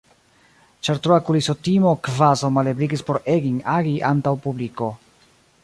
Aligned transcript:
Ĉar 0.87 1.01
troa 1.07 1.19
kulisotimo 1.27 1.91
kvazaŭ 2.07 2.51
malebligis 2.55 3.05
por 3.11 3.21
Egging 3.35 3.61
agi 3.75 3.95
antaŭ 4.13 4.35
publiko. 4.47 4.93